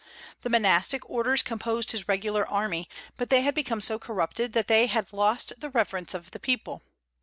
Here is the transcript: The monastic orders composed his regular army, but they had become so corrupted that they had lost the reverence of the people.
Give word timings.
The 0.41 0.49
monastic 0.49 1.07
orders 1.07 1.43
composed 1.43 1.91
his 1.91 2.07
regular 2.07 2.43
army, 2.47 2.89
but 3.17 3.29
they 3.29 3.43
had 3.43 3.53
become 3.53 3.81
so 3.81 3.99
corrupted 3.99 4.53
that 4.53 4.65
they 4.65 4.87
had 4.87 5.13
lost 5.13 5.53
the 5.59 5.69
reverence 5.69 6.15
of 6.15 6.31
the 6.31 6.39
people. 6.39 6.81